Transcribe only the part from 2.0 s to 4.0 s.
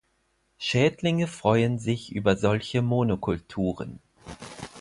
über solche Monokulturen.